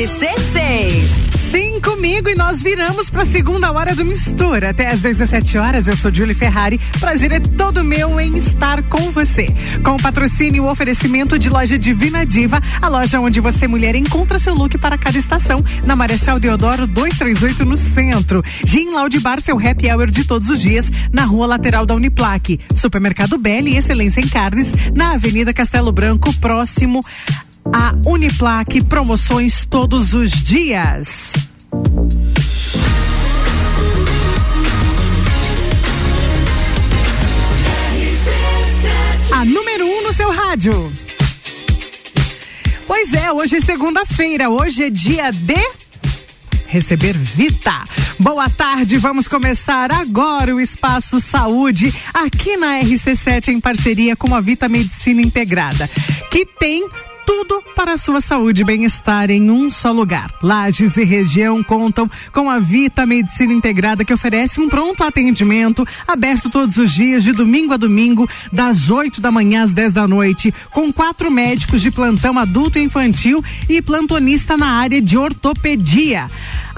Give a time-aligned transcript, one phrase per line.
[0.00, 1.36] RC6.
[1.36, 4.70] Sim, comigo e nós viramos para a segunda hora do Mistura.
[4.70, 6.80] Até às 17 horas, eu sou Julie Ferrari.
[6.98, 9.46] Prazer é todo meu em estar com você.
[9.84, 13.94] Com o patrocínio e o oferecimento de loja Divina Diva, a loja onde você, mulher,
[13.94, 15.62] encontra seu look para cada estação.
[15.84, 18.42] Na Marechal Deodoro 238, no centro.
[18.64, 22.58] Gin Loud Bar, seu happy hour de todos os dias, na rua lateral da Uniplaque.
[22.74, 27.00] Supermercado Belli, excelência em carnes, na Avenida Castelo Branco, próximo
[27.66, 31.32] a Uniplaque promoções todos os dias.
[39.32, 40.92] A número 1 um no seu rádio.
[42.86, 45.56] Pois é, hoje é segunda-feira, hoje é dia de
[46.66, 47.84] receber Vita.
[48.18, 54.40] Boa tarde, vamos começar agora o Espaço Saúde aqui na RC7 em parceria com a
[54.40, 55.88] Vita Medicina Integrada,
[56.30, 56.86] que tem
[57.32, 60.32] tudo para a sua saúde e bem-estar em um só lugar.
[60.42, 66.50] Lages e região contam com a Vita Medicina Integrada que oferece um pronto atendimento aberto
[66.50, 70.52] todos os dias de domingo a domingo das 8 da manhã às 10 da noite,
[70.70, 76.28] com quatro médicos de plantão adulto e infantil e plantonista na área de ortopedia.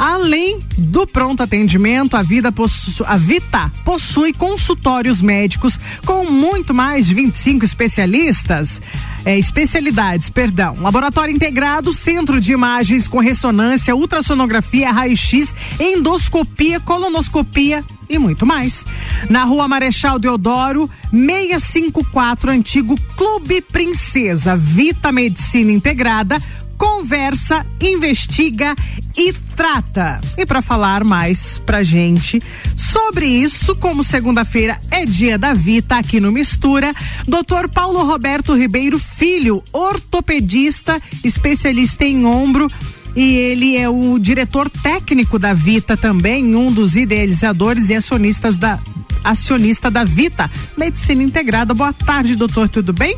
[0.03, 7.07] Além do pronto atendimento, a, vida possu a Vita possui consultórios médicos com muito mais
[7.07, 8.83] de 25 especialistas,
[9.25, 10.77] é, especialidades, perdão.
[10.81, 18.85] Laboratório integrado, centro de imagens com ressonância, ultrassonografia, raio-x, endoscopia, colonoscopia e muito mais.
[19.31, 26.43] Na rua Marechal Deodoro, 654, antigo Clube Princesa, Vita Medicina Integrada
[26.83, 28.75] conversa, investiga
[29.17, 30.21] e trata.
[30.37, 32.43] E para falar mais pra gente
[32.77, 36.93] sobre isso, como segunda-feira é dia da Vita aqui no Mistura,
[37.25, 37.69] Dr.
[37.73, 42.69] Paulo Roberto Ribeiro Filho, ortopedista, especialista em ombro,
[43.15, 48.81] e ele é o diretor técnico da Vita também, um dos idealizadores e acionistas da
[49.23, 51.75] acionista da Vita Medicina Integrada.
[51.75, 53.17] Boa tarde, doutor, tudo bem?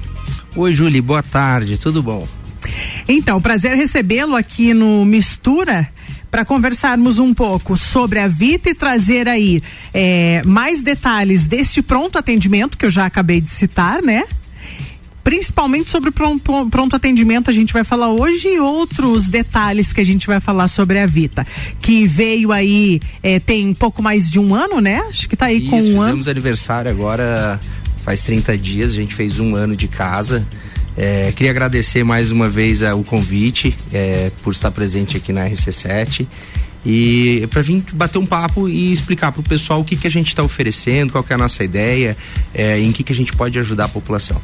[0.54, 2.28] Oi, Julie, boa tarde, tudo bom?
[3.08, 5.88] Então, prazer recebê-lo aqui no Mistura
[6.30, 12.18] para conversarmos um pouco sobre a Vita e trazer aí é, mais detalhes deste pronto
[12.18, 14.24] atendimento que eu já acabei de citar, né?
[15.22, 20.00] Principalmente sobre o pronto, pronto atendimento a gente vai falar hoje e outros detalhes que
[20.00, 21.46] a gente vai falar sobre a Vita,
[21.80, 25.04] que veio aí é, tem pouco mais de um ano, né?
[25.08, 26.04] Acho que está aí Isso, com um fizemos ano.
[26.04, 27.60] Fizemos aniversário agora
[28.04, 30.44] faz 30 dias, a gente fez um ano de casa.
[30.96, 36.26] É, queria agradecer mais uma vez o convite é, por estar presente aqui na RC7
[36.86, 40.10] e para vir bater um papo e explicar para o pessoal o que, que a
[40.10, 42.16] gente está oferecendo, qual é a nossa ideia,
[42.52, 44.40] é, em que, que a gente pode ajudar a população.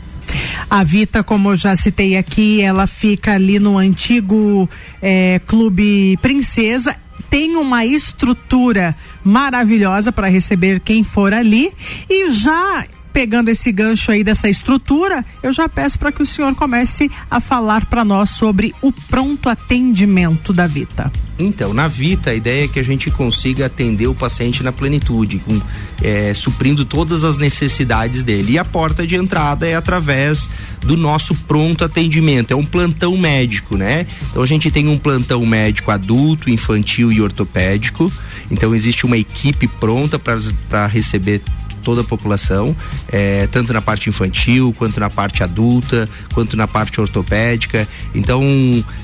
[0.69, 4.69] A Vita, como eu já citei aqui, ela fica ali no antigo
[5.03, 6.97] é, Clube Princesa.
[7.29, 11.71] Tem uma estrutura maravilhosa para receber quem for ali
[12.09, 16.55] e já pegando esse gancho aí dessa estrutura, eu já peço para que o senhor
[16.55, 21.11] comece a falar para nós sobre o pronto atendimento da Vita.
[21.39, 25.39] Então, na Vita, a ideia é que a gente consiga atender o paciente na plenitude,
[25.39, 25.61] com,
[26.03, 28.53] é, suprindo todas as necessidades dele.
[28.53, 30.51] E a porta de entrada é através
[30.83, 32.53] do nosso pronto atendimento.
[32.53, 34.07] É um plantão médico, né?
[34.31, 38.13] Então, a gente tem um plantão médico adulto, infantil e ortopédico.
[38.51, 41.41] Então, existe uma equipe pronta para receber
[41.81, 42.77] toda a população,
[43.11, 47.87] é, tanto na parte infantil, quanto na parte adulta, quanto na parte ortopédica.
[48.15, 48.43] Então,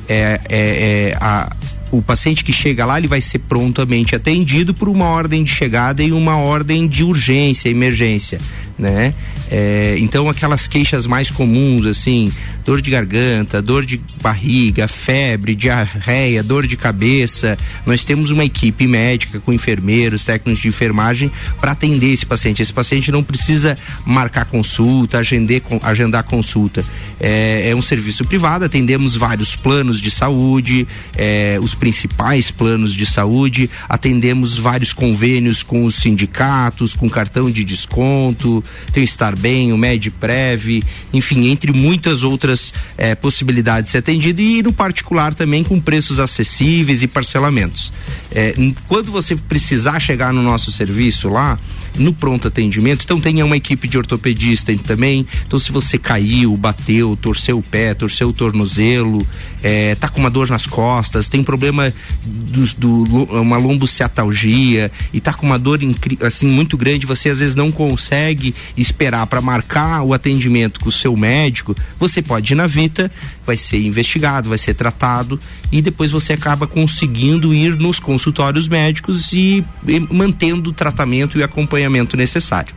[0.09, 1.55] é, é, é a,
[1.91, 6.03] o paciente que chega lá ele vai ser prontamente atendido por uma ordem de chegada
[6.03, 8.41] e uma ordem de urgência, emergência,
[8.79, 9.15] né?
[9.51, 12.33] É, então aquelas queixas mais comuns assim,
[12.65, 17.57] dor de garganta, dor de barriga, febre, diarreia, dor de cabeça.
[17.87, 22.61] Nós temos uma equipe médica com enfermeiros, técnicos de enfermagem para atender esse paciente.
[22.61, 26.85] Esse paciente não precisa marcar consulta, agendar, agendar consulta.
[27.21, 33.07] É, é um serviço privado, atendemos vários planos de saúde, é, os principais planos de
[33.07, 38.63] saúde, atendemos vários convênios com os sindicatos, com cartão de desconto,
[38.93, 40.83] tem Estar Bem, o Medprev,
[41.13, 45.81] enfim, entre muitas outras outras eh, possibilidades de ser atendido e no particular também com
[45.81, 47.93] preços acessíveis e parcelamentos.
[48.31, 48.55] Eh,
[48.87, 51.59] quando você precisar chegar no nosso serviço lá,
[51.99, 53.03] no pronto atendimento.
[53.05, 55.27] Então tem uma equipe de ortopedista também.
[55.47, 59.27] Então se você caiu, bateu, torceu o pé, torceu o tornozelo,
[59.63, 61.93] é, tá com uma dor nas costas, tem problema
[62.25, 65.81] do, do uma lombocetalgia e tá com uma dor
[66.23, 70.93] assim muito grande, você às vezes não consegue esperar para marcar o atendimento com o
[70.93, 73.11] seu médico, você pode ir na Vita,
[73.45, 75.41] vai ser investigado, vai ser tratado
[75.73, 81.43] e depois você acaba conseguindo ir nos consultórios médicos e, e mantendo o tratamento e
[81.43, 81.86] acompanhamento
[82.17, 82.75] necessário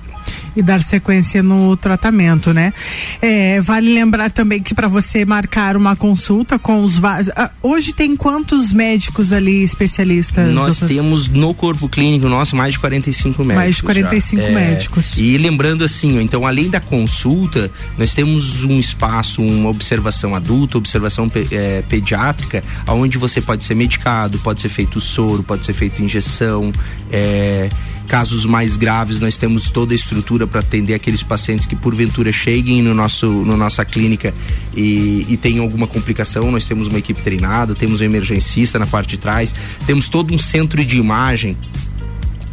[0.56, 2.74] e dar sequência no tratamento, né?
[3.22, 8.16] É, vale lembrar também que para você marcar uma consulta com os ah, hoje tem
[8.16, 10.54] quantos médicos ali especialistas?
[10.54, 10.88] Nós doutor?
[10.88, 13.64] temos no corpo clínico nosso mais de 45 médicos.
[13.64, 14.50] Mais de 45 já.
[14.50, 15.18] médicos.
[15.18, 20.78] É, e lembrando assim, então além da consulta, nós temos um espaço, uma observação adulta,
[20.78, 26.04] observação é, pediátrica, aonde você pode ser medicado, pode ser feito soro, pode ser feito
[26.04, 26.72] injeção,
[27.12, 27.70] é,
[28.10, 32.82] Casos mais graves, nós temos toda a estrutura para atender aqueles pacientes que porventura cheguem
[32.82, 34.34] no nosso, no nossa clínica
[34.76, 36.52] e, e tenham alguma complicação.
[36.52, 39.54] Nós temos uma equipe treinada, temos um emergencista na parte de trás,
[39.86, 41.56] temos todo um centro de imagem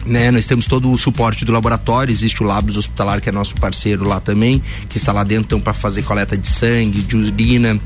[0.07, 3.57] né, nós temos todo o suporte do laboratório, existe o Labs Hospitalar, que é nosso
[3.57, 7.77] parceiro lá também, que está lá dentro então, para fazer coleta de sangue, de urina.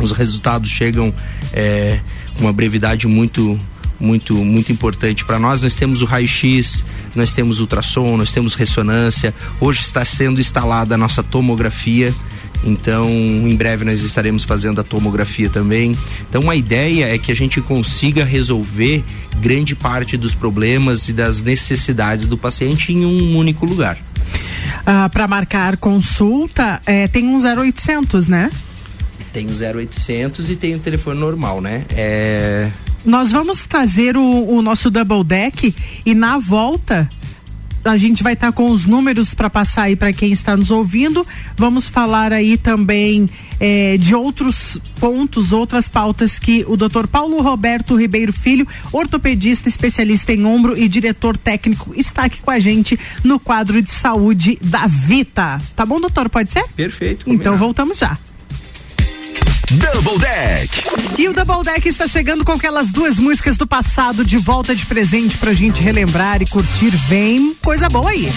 [0.00, 1.14] Os resultados chegam
[1.52, 2.00] é,
[2.34, 3.58] com uma brevidade muito
[4.02, 5.62] muito muito importante para nós.
[5.62, 6.84] Nós temos o raio-x,
[7.14, 9.32] nós temos ultrassom, nós temos ressonância.
[9.60, 12.12] Hoje está sendo instalada a nossa tomografia.
[12.64, 15.96] Então, em breve nós estaremos fazendo a tomografia também.
[16.28, 19.04] Então, a ideia é que a gente consiga resolver
[19.40, 23.98] grande parte dos problemas e das necessidades do paciente em um único lugar.
[24.86, 28.50] Ah, para marcar consulta, é, tem um 0800, né?
[29.32, 31.84] Tem o 0800 e tem o telefone normal, né?
[31.90, 32.70] É
[33.04, 37.08] nós vamos trazer o, o nosso double deck e na volta
[37.84, 40.70] a gente vai estar tá com os números para passar aí para quem está nos
[40.70, 41.26] ouvindo.
[41.56, 43.28] Vamos falar aí também
[43.58, 47.06] eh, de outros pontos, outras pautas que o Dr.
[47.10, 52.60] Paulo Roberto Ribeiro Filho, ortopedista, especialista em ombro e diretor técnico, está aqui com a
[52.60, 55.60] gente no quadro de saúde da Vita.
[55.74, 56.28] Tá bom, doutor?
[56.28, 56.64] Pode ser?
[56.76, 57.24] Perfeito.
[57.24, 57.48] Combinado.
[57.48, 58.18] Então voltamos já.
[59.70, 60.82] Double Deck.
[61.18, 64.84] E o Double Deck está chegando com aquelas duas músicas do passado de volta de
[64.86, 66.90] presente pra gente relembrar e curtir.
[67.08, 68.30] Vem coisa boa aí.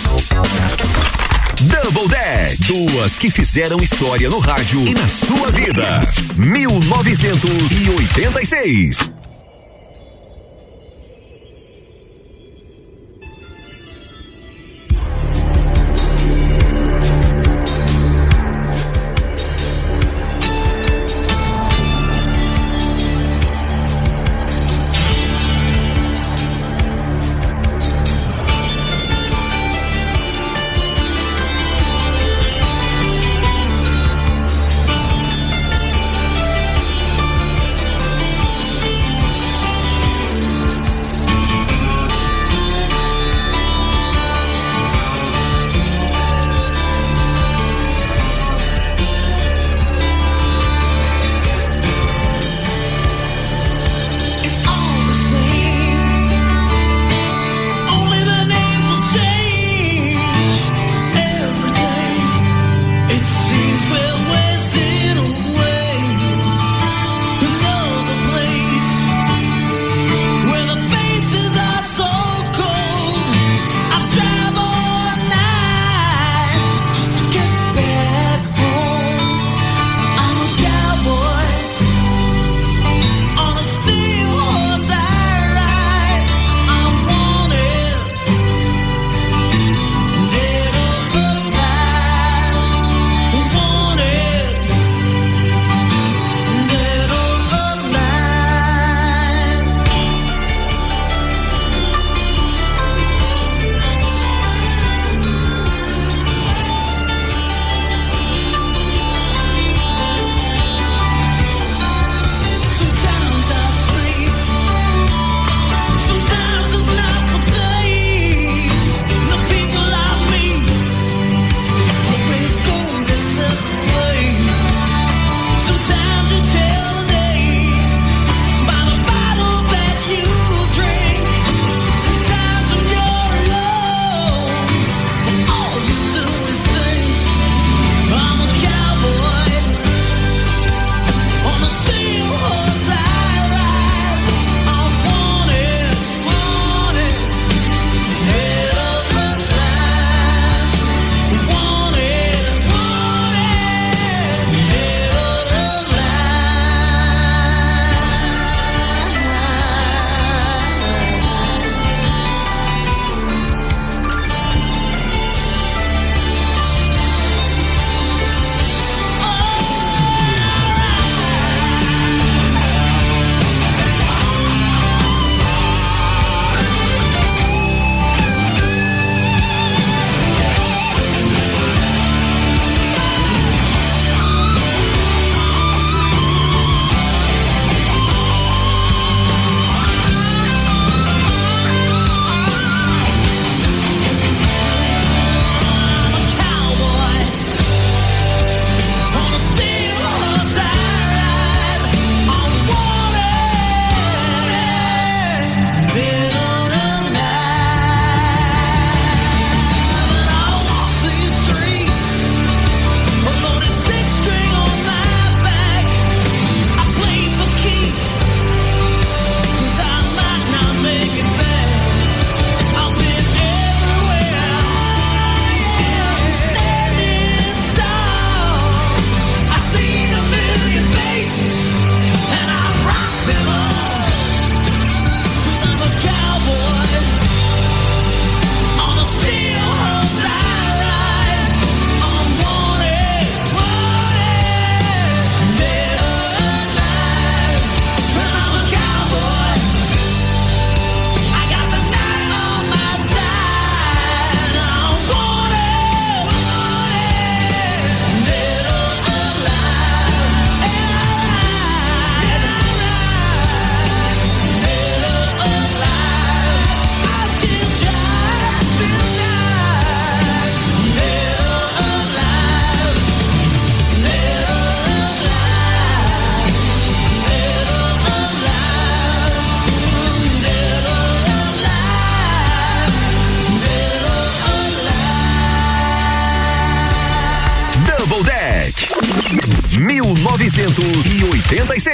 [1.62, 2.63] Double Deck.
[2.63, 6.07] Duas que fizeram história no rádio e na sua vida.
[6.36, 9.12] 1986.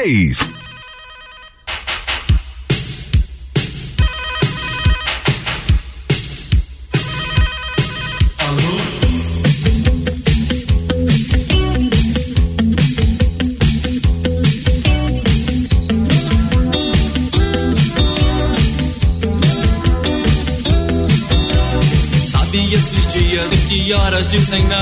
[0.03, 0.61] 1986.
[23.71, 24.80] que horas dizem nada.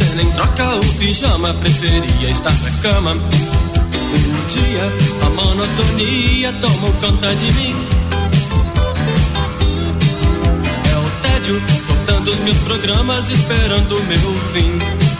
[0.00, 3.12] Você nem troca o pijama, preferia estar na cama.
[3.12, 7.74] Um dia a monotonia tomou conta de mim.
[10.90, 15.19] É o tédio, cortando os meus programas, esperando o meu fim.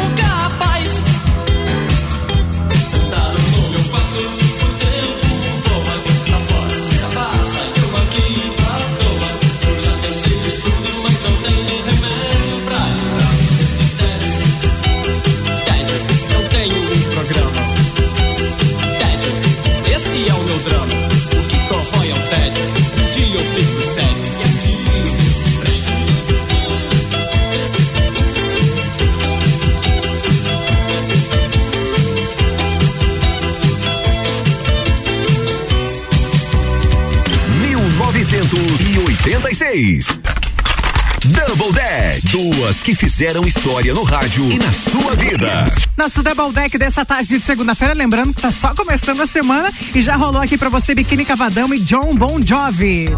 [41.25, 42.27] Double Deck.
[42.27, 45.71] Duas que fizeram história no rádio e na sua vida.
[45.97, 49.99] Nosso Double Deck dessa tarde de segunda-feira, lembrando que tá só começando a semana e
[49.99, 53.09] já rolou aqui para você Biquíni Cavadão e John Bon Jovi.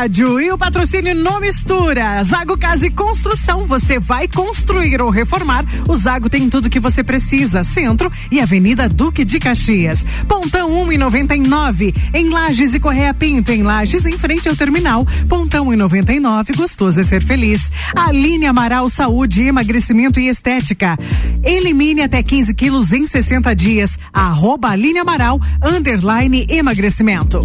[0.00, 2.24] Rádio e o patrocínio não mistura.
[2.24, 5.62] Zago Casa e Construção, você vai construir ou reformar.
[5.86, 7.62] O Zago tem tudo que você precisa.
[7.62, 10.02] Centro e Avenida Duque de Caxias.
[10.26, 15.06] Pontão 1 e 99 em Lages e Correia Pinto em Lages em frente ao terminal.
[15.28, 17.70] Pontão e 99 gostoso é ser feliz.
[17.94, 20.96] Aline Amaral Saúde, emagrecimento e estética.
[21.44, 23.98] Elimine até 15 quilos em 60 dias.
[24.10, 27.44] Arroba Aline Amaral underline emagrecimento.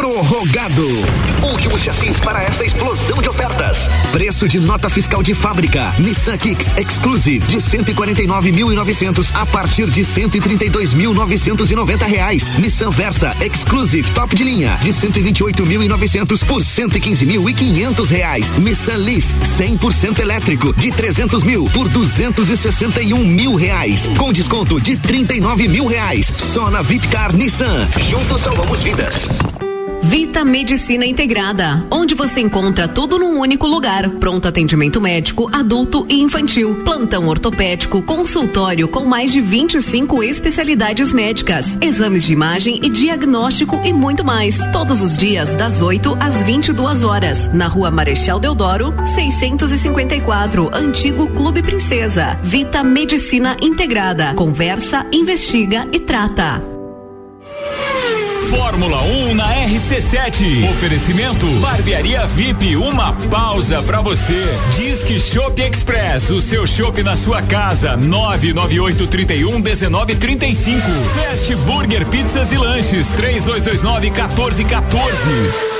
[0.00, 0.88] Prorrogado.
[1.52, 3.86] Últimos chassis para esta explosão de ofertas.
[4.10, 5.92] Preço de nota fiscal de fábrica.
[5.98, 12.50] Nissan Kicks Exclusive de 149.900 a partir de 132.990 reais.
[12.58, 18.50] Nissan Versa Exclusive top de linha de 128.900 por 115.500 reais.
[18.56, 19.26] Nissan Leaf
[19.58, 24.08] 100% elétrico de 300 mil por 261 mil reais.
[24.16, 26.32] Com desconto de 39 mil reais.
[26.38, 27.86] Só na Vipcar Nissan.
[28.08, 29.28] Juntos salvamos vidas.
[30.02, 34.08] Vita Medicina Integrada, onde você encontra tudo num único lugar.
[34.08, 41.76] Pronto atendimento médico, adulto e infantil, plantão ortopédico, consultório com mais de 25 especialidades médicas,
[41.80, 44.58] exames de imagem e diagnóstico e muito mais.
[44.72, 51.62] Todos os dias das 8 às 22 horas, na Rua Marechal Deodoro, 654, Antigo Clube
[51.62, 52.38] Princesa.
[52.42, 54.34] Vita Medicina Integrada.
[54.34, 56.79] Conversa, investiga e trata.
[58.50, 60.68] Fórmula 1 um na RC7.
[60.70, 64.44] Oferecimento Barbearia VIP, uma pausa para você.
[64.76, 67.96] Disque Shop Express, o seu shopping na sua casa.
[67.96, 70.80] 998 31 19 35.
[71.14, 75.79] Fast Burger Pizzas e Lanches 3229 1414.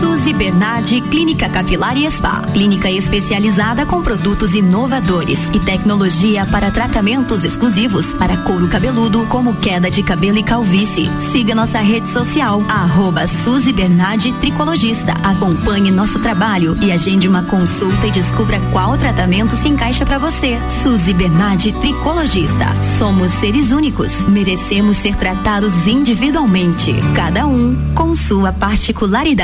[0.00, 2.42] Suzy Bernardi Clínica Capilar e Spa.
[2.52, 9.90] Clínica especializada com produtos inovadores e tecnologia para tratamentos exclusivos para couro cabeludo, como queda
[9.90, 11.10] de cabelo e calvície.
[11.30, 15.12] Siga nossa rede social, arroba Suzy Bernardi Tricologista.
[15.22, 20.58] Acompanhe nosso trabalho e agende uma consulta e descubra qual tratamento se encaixa para você.
[20.82, 22.66] Suzy Bernardi Tricologista.
[22.98, 24.24] Somos seres únicos.
[24.24, 26.94] Merecemos ser tratados individualmente.
[27.14, 29.43] Cada um com sua particularidade.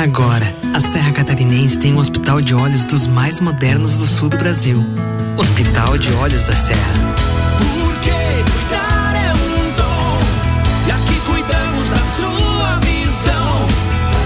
[0.00, 4.38] Agora, a Serra Catarinense tem um hospital de olhos dos mais modernos do sul do
[4.38, 4.82] Brasil.
[5.36, 6.94] Hospital de Olhos da Serra.
[7.58, 8.10] Porque
[8.50, 10.18] cuidar é um dom.
[10.86, 13.68] E aqui cuidamos da sua visão.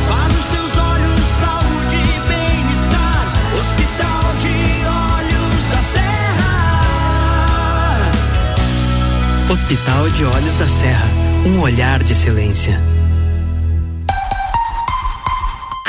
[0.08, 3.32] Para os seus olhos, saúde e bem-estar.
[3.58, 4.54] Hospital de
[5.26, 5.82] Olhos da
[6.38, 6.52] Serra.
[9.50, 11.08] Hospital de Olhos da Serra.
[11.44, 12.93] Um olhar de excelência.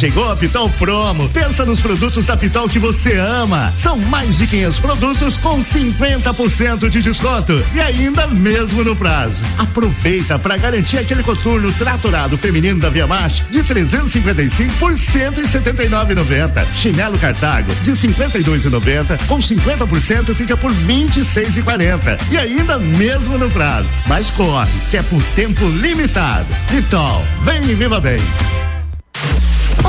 [0.00, 1.28] Chegou a Pitol Promo.
[1.28, 3.70] Pensa nos produtos da Pitol que você ama.
[3.76, 9.44] São mais de 500 produtos com 50% de desconto e ainda mesmo no prazo.
[9.58, 16.64] Aproveita para garantir aquele coturno tratorado feminino da Via Marte de 355 por 179,90.
[16.74, 23.90] Chinelo Cartago de 52,90 com 50% fica por 26,40 e ainda mesmo no prazo.
[24.06, 26.46] Mas corre, que é por tempo limitado.
[26.70, 28.18] Pitol, vem e viva bem.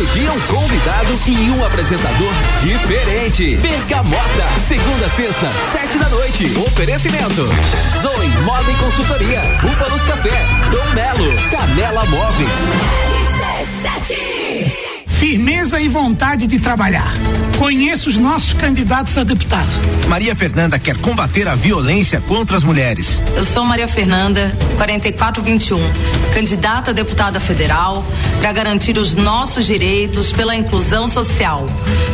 [0.00, 3.56] Todo dia um convidado e um apresentador diferente.
[3.56, 6.44] Bergamota, segunda, sexta, sete da noite.
[6.66, 7.46] Oferecimento:
[8.00, 12.48] Zoe Moda e Consultoria, Búfalos Café, Dom Melo, Canela Móveis.
[15.20, 17.12] Firmeza e vontade de trabalhar.
[17.58, 19.68] Conheço os nossos candidatos a deputado.
[20.08, 23.22] Maria Fernanda quer combater a violência contra as mulheres.
[23.36, 25.78] Eu sou Maria Fernanda, 4421,
[26.32, 28.02] candidata a deputada federal
[28.40, 31.68] para garantir os nossos direitos pela inclusão social,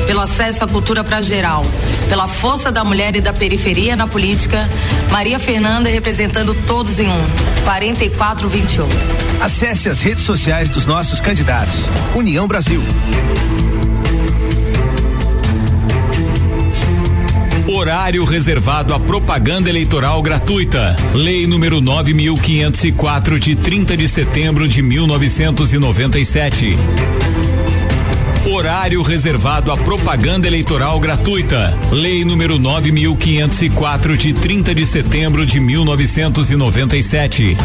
[0.09, 1.65] pelo acesso à cultura para geral,
[2.09, 4.69] pela força da mulher e da periferia na política.
[5.13, 7.56] Maria Fernanda representando todos em um.
[7.67, 8.87] 4421.
[9.41, 11.75] Acesse as redes sociais dos nossos candidatos.
[12.15, 12.81] União Brasil.
[17.67, 20.95] Horário reservado à propaganda eleitoral gratuita.
[21.13, 26.79] Lei número 9504 de 30 de setembro de 1997.
[28.49, 31.77] Horário reservado à propaganda eleitoral gratuita.
[31.91, 37.57] Lei número 9504 de 30 de setembro de 1997.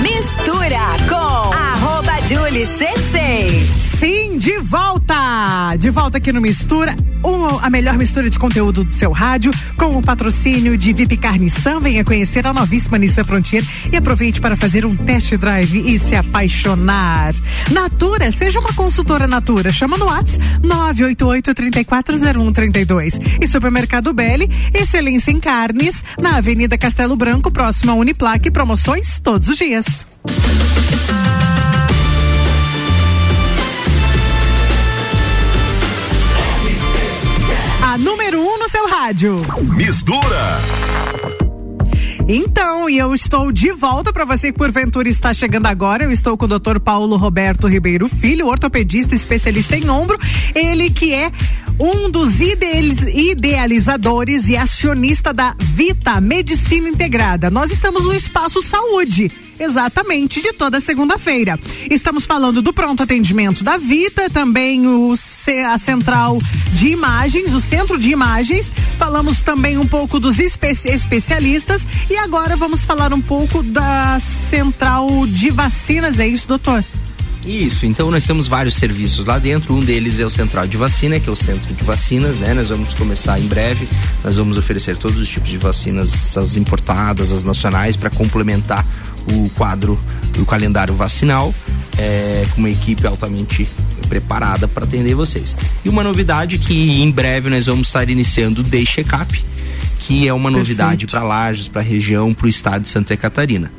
[0.00, 3.66] Mistura com arroba Julie C6.
[3.98, 5.31] Sim, de volta!
[5.78, 6.96] De volta aqui no Mistura,
[7.62, 11.78] a melhor mistura de conteúdo do seu rádio, com o patrocínio de VIP Nissan.
[11.80, 16.14] Venha conhecer a novíssima Nissan Frontier e aproveite para fazer um test drive e se
[16.14, 17.34] apaixonar.
[17.70, 19.72] Natura, seja uma consultora Natura.
[19.72, 23.38] Chama no WhatsApp 988-340132.
[23.40, 29.48] E Supermercado Belli, excelência em carnes, na Avenida Castelo Branco, próximo à Uniplaque, promoções todos
[29.48, 30.06] os dias.
[38.62, 39.44] No seu rádio.
[39.74, 40.60] Mistura.
[42.28, 46.04] Então, e eu estou de volta para você que porventura está chegando agora.
[46.04, 46.78] Eu estou com o Dr.
[46.78, 50.16] Paulo Roberto Ribeiro Filho, ortopedista especialista em ombro.
[50.54, 51.32] Ele que é
[51.76, 57.50] um dos idealiz- idealizadores e acionista da Vita Medicina Integrada.
[57.50, 59.28] Nós estamos no Espaço Saúde.
[59.58, 61.58] Exatamente, de toda segunda-feira.
[61.90, 65.14] Estamos falando do pronto atendimento da Vita, também o,
[65.72, 66.38] a central
[66.72, 68.72] de imagens, o centro de imagens.
[68.98, 75.08] Falamos também um pouco dos espe- especialistas e agora vamos falar um pouco da central
[75.26, 76.18] de vacinas.
[76.18, 76.84] É isso, doutor?
[77.46, 79.74] Isso, então nós temos vários serviços lá dentro.
[79.74, 82.54] Um deles é o Central de Vacina, que é o centro de vacinas, né?
[82.54, 83.88] Nós vamos começar em breve.
[84.22, 88.86] Nós vamos oferecer todos os tipos de vacinas, as importadas, as nacionais, para complementar
[89.32, 89.98] o quadro
[90.32, 91.52] do calendário vacinal,
[91.98, 93.68] é, com uma equipe altamente
[94.08, 95.56] preparada para atender vocês.
[95.84, 99.44] E uma novidade que em breve nós vamos estar iniciando o Day Checkup,
[100.00, 103.70] que é uma novidade para Lages, para a região, para o estado de Santa Catarina.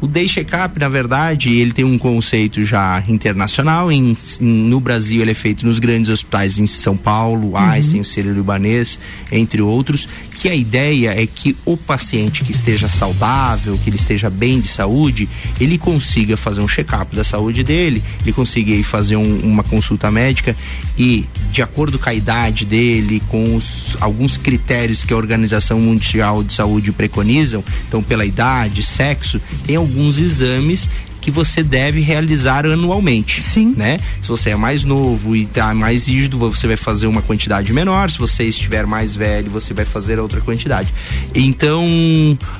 [0.00, 3.90] O Day Checkup, na verdade, ele tem um conceito já internacional.
[3.90, 9.00] Em, em- no Brasil, ele é feito nos grandes hospitais em São Paulo, Einstein, Sírio-Libanês,
[9.32, 10.06] entre outros.
[10.38, 14.68] Que a ideia é que o paciente que esteja saudável, que ele esteja bem de
[14.68, 15.26] saúde,
[15.58, 20.10] ele consiga fazer um check-up da saúde dele, ele consiga ir fazer um- uma consulta
[20.10, 20.54] médica
[20.98, 26.44] e, de acordo com a idade dele, com os, alguns critérios que a Organização Mundial
[26.44, 30.88] de Saúde preconizam, então pela idade, sexo, tem alguns exames
[31.26, 33.42] que você deve realizar anualmente.
[33.42, 33.74] Sim.
[33.76, 33.98] Né?
[34.22, 38.12] Se você é mais novo e tá mais rígido, você vai fazer uma quantidade menor.
[38.12, 40.94] Se você estiver mais velho, você vai fazer outra quantidade.
[41.34, 41.84] Então,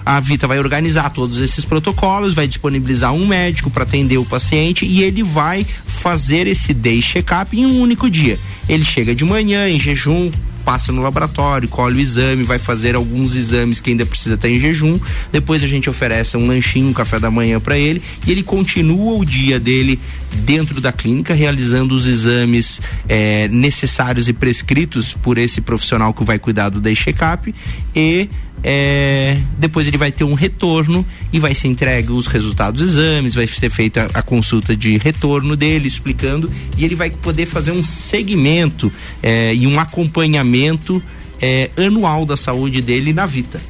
[0.04, 4.84] a Vita vai organizar todos esses protocolos, vai disponibilizar um médico para atender o paciente
[4.84, 8.36] e ele vai fazer esse day check-up em um único dia.
[8.68, 10.28] Ele chega de manhã em jejum,
[10.66, 14.58] passa no laboratório, colhe o exame, vai fazer alguns exames que ainda precisa estar em
[14.58, 14.98] jejum.
[15.30, 19.16] Depois a gente oferece um lanchinho, um café da manhã para ele e ele continua
[19.16, 19.96] o dia dele
[20.44, 26.36] dentro da clínica, realizando os exames eh, necessários e prescritos por esse profissional que vai
[26.36, 27.54] cuidar do day check-up
[27.94, 28.28] e
[28.62, 33.34] é, depois ele vai ter um retorno e vai ser entregue os resultados dos exames,
[33.34, 37.84] vai ser feita a, consulta de retorno dele, explicando, e ele vai poder fazer um
[37.84, 38.92] segmento
[39.22, 41.02] é, e um acompanhamento
[41.40, 43.60] é, anual da saúde dele na Vita.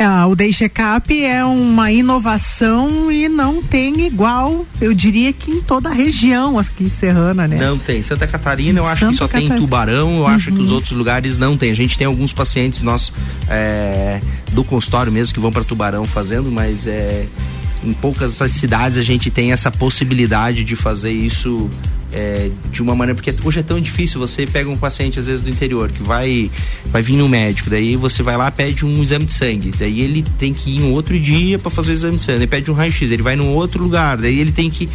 [0.00, 5.60] É, o Day Checkup é uma inovação e não tem igual, eu diria que em
[5.60, 7.58] toda a região aqui serrana, né?
[7.58, 8.02] Não tem.
[8.02, 9.58] Santa Catarina, eu acho Santa que só tem em Catarina.
[9.66, 10.76] Tubarão, eu acho que os Uhum.
[10.76, 11.70] outros lugares não tem.
[11.70, 13.12] A gente tem alguns pacientes nossos
[13.46, 17.26] é, do consultório mesmo que vão para Tubarão fazendo, mas é,
[17.84, 21.68] em poucas cidades a gente tem essa possibilidade de fazer isso
[22.12, 25.40] é, de uma maneira porque hoje é tão difícil você pega um paciente às vezes
[25.40, 26.50] do interior que vai
[26.86, 30.24] vai vir no médico daí você vai lá pede um exame de sangue daí ele
[30.38, 32.74] tem que ir um outro dia para fazer o exame de sangue ele pede um
[32.74, 34.88] raio x ele vai num outro lugar daí ele tem que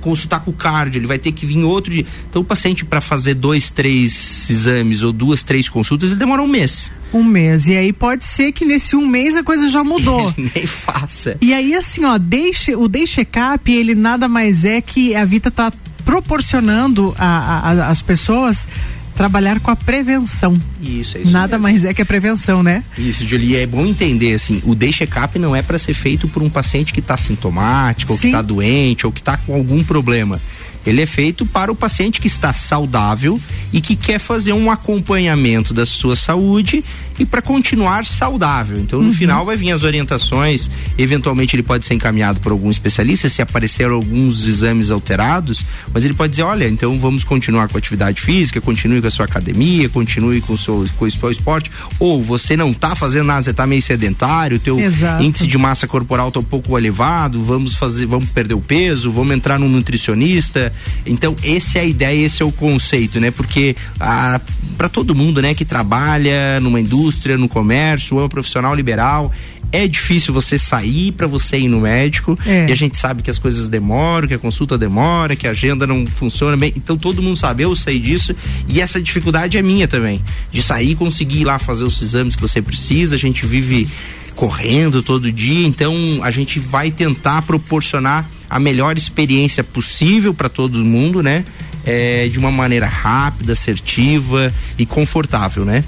[0.00, 2.06] consultar com o cardio, ele vai ter que vir outro dia.
[2.30, 6.46] Então o paciente para fazer dois, três exames ou duas, três consultas, ele demora um
[6.46, 6.90] mês.
[7.12, 7.66] Um mês.
[7.68, 10.32] E aí pode ser que nesse um mês a coisa já mudou.
[10.36, 11.36] Nem faça.
[11.40, 15.50] E aí, assim, ó, deixe, o Day Checkup, ele nada mais é que a Vita
[15.50, 15.72] tá
[16.08, 18.66] proporcionando as pessoas
[19.14, 20.58] trabalhar com a prevenção.
[20.80, 21.62] Isso, é isso Nada mesmo.
[21.64, 22.82] mais é que a prevenção, né?
[22.96, 26.42] Isso, Julie, é bom entender assim, o day check-up não é para ser feito por
[26.42, 28.28] um paciente que está sintomático, ou que Sim.
[28.28, 30.40] está doente, ou que está com algum problema.
[30.86, 33.38] Ele é feito para o paciente que está saudável
[33.70, 36.82] e que quer fazer um acompanhamento da sua saúde
[37.18, 38.78] e para continuar saudável.
[38.78, 40.70] Então, no final, vai vir as orientações.
[40.96, 46.14] Eventualmente, ele pode ser encaminhado por algum especialista se aparecer alguns exames alterados, mas ele
[46.14, 49.88] pode dizer: olha, então vamos continuar com a atividade física, continue com a sua academia,
[49.88, 51.70] continue com o seu, com o seu esporte.
[51.98, 55.22] Ou você não está fazendo nada, você está meio sedentário, o teu Exato.
[55.22, 59.34] índice de massa corporal está um pouco elevado, vamos fazer, vamos perder o peso, vamos
[59.34, 60.72] entrar num nutricionista.
[61.04, 63.30] Então, essa é a ideia, esse é o conceito, né?
[63.30, 67.07] Porque para todo mundo, né, que trabalha numa indústria,
[67.38, 69.32] no comércio, ou é um profissional liberal,
[69.70, 72.66] é difícil você sair para você ir no médico É.
[72.68, 75.86] e a gente sabe que as coisas demoram, que a consulta demora, que a agenda
[75.86, 76.72] não funciona bem.
[76.74, 78.34] Então todo mundo sabe, eu sei disso
[78.66, 82.34] e essa dificuldade é minha também, de sair e conseguir ir lá fazer os exames
[82.34, 83.14] que você precisa.
[83.14, 83.86] A gente vive
[84.34, 90.78] correndo todo dia, então a gente vai tentar proporcionar a melhor experiência possível para todo
[90.78, 91.44] mundo, né?
[91.84, 95.82] É, de uma maneira rápida, assertiva e confortável, né?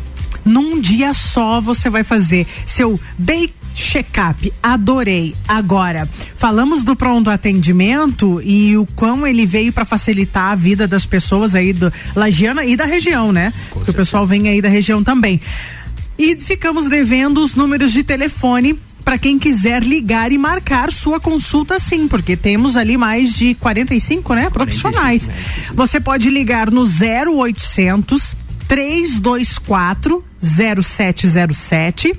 [0.51, 4.53] Num dia só você vai fazer seu day check-up.
[4.61, 5.33] Adorei.
[5.47, 11.07] Agora, falamos do pronto atendimento e o quão ele veio para facilitar a vida das
[11.07, 13.53] pessoas aí do Lagiana e da região, né?
[13.85, 15.41] Que o pessoal vem aí da região também.
[16.19, 21.79] E ficamos devendo os números de telefone para quem quiser ligar e marcar sua consulta
[21.79, 25.31] sim, porque temos ali mais de 45, né, profissionais.
[25.75, 28.35] Você pode ligar no 0800
[28.67, 32.19] 324 0707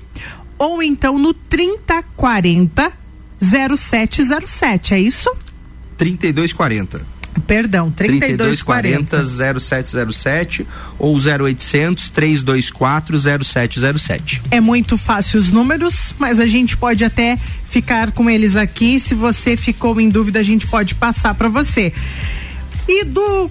[0.58, 2.94] ou então no 3040
[3.42, 5.36] 0707, é isso?
[5.98, 7.06] 3240.
[7.48, 9.18] Perdão, 3240.
[9.18, 10.68] 3240 0707
[11.00, 14.42] ou 0800 324 0707.
[14.52, 19.00] É muito fácil os números, mas a gente pode até ficar com eles aqui.
[19.00, 21.94] Se você ficou em dúvida, a gente pode passar para você.
[22.88, 23.50] E do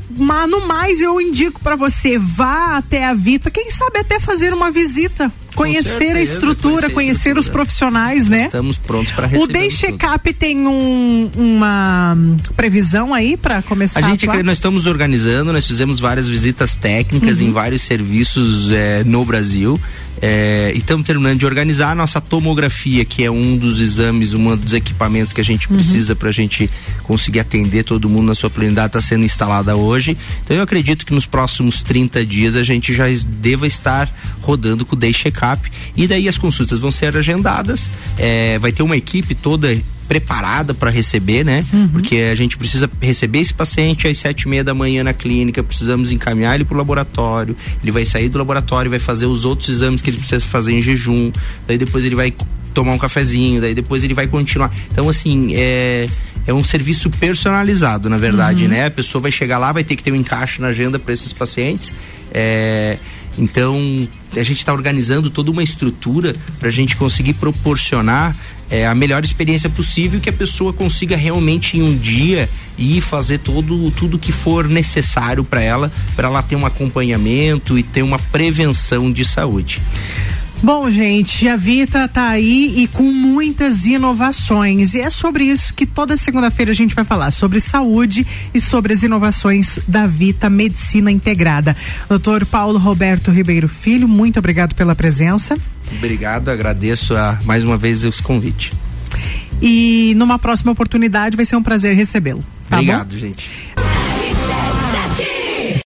[0.67, 5.33] mais eu indico para você vá até a Vita, quem sabe até fazer uma visita,
[5.55, 7.53] conhecer a certeza, estrutura, conhecer a conhecer os estrutura.
[7.53, 8.45] profissionais, né?
[8.47, 9.45] Estamos prontos para receber.
[9.45, 12.17] O Day Checkup tem um- uma
[12.57, 14.43] previsão aí para começar A gente, atuar?
[14.45, 17.49] nós estamos organizando, nós fizemos várias visitas técnicas Uhum.
[17.49, 19.81] em vários serviços eh, no Brasil.
[20.23, 24.73] E estamos terminando de organizar a nossa tomografia, que é um dos exames, um dos
[24.73, 25.77] equipamentos que a gente Uhum.
[25.77, 26.69] precisa para a gente
[27.05, 30.17] conseguir atender todo mundo na sua plenidade, está sendo instalada hoje.
[30.45, 34.95] Então eu acredito que nos próximos 30 dias a gente já deva estar rodando com
[34.95, 35.71] o Day Checkup.
[35.97, 39.77] E daí as consultas vão ser agendadas, eh, vai ter uma equipe toda
[40.11, 41.65] preparada para receber, né?
[41.93, 45.63] Porque a gente precisa receber esse paciente às sete e meia da manhã na clínica,
[45.63, 49.45] precisamos encaminhar ele para o laboratório, ele vai sair do laboratório e vai fazer os
[49.45, 51.31] outros exames que ele precisa fazer em jejum,
[51.65, 52.35] daí depois ele vai
[52.75, 54.75] tomar um cafezinho, daí depois ele vai continuar.
[54.91, 56.09] Então, assim, é.
[56.47, 58.71] É um serviço personalizado, na verdade, Uhum.
[58.71, 58.87] né?
[58.87, 61.35] A pessoa vai chegar lá, vai ter que ter um encaixe na agenda para esses
[61.35, 61.93] pacientes.
[62.33, 62.97] É,
[63.39, 68.35] então, a gente está organizando toda uma estrutura para a gente conseguir proporcionar
[68.71, 73.39] é, a melhor experiência possível que a pessoa consiga realmente em um dia ir fazer
[73.39, 78.19] todo tudo que for necessário para ela, para ela ter um acompanhamento e ter uma
[78.19, 79.81] prevenção de saúde.
[80.63, 84.93] Bom, gente, a Vita tá aí e com muitas inovações.
[84.95, 88.93] E é sobre isso que toda segunda-feira a gente vai falar, sobre saúde e sobre
[88.93, 91.75] as inovações da Vita Medicina Integrada.
[92.11, 95.57] Doutor Paulo Roberto Ribeiro Filho, muito obrigado pela presença.
[95.93, 98.73] Obrigado, agradeço a, mais uma vez esse convite.
[99.63, 102.43] E numa próxima oportunidade vai ser um prazer recebê-lo.
[102.69, 103.19] Tá Obrigado, bom?
[103.19, 103.49] gente.